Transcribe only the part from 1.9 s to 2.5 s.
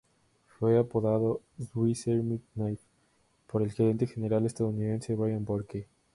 Army